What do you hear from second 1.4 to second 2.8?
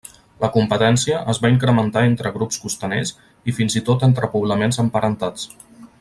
va incrementar entre grups